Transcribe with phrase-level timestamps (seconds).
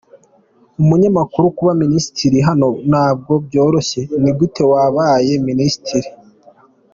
[0.81, 6.09] Umunyamakuru: Kuba minisitiri hano ntabwo byoroshye; ni gute wabaye Minisitiri?.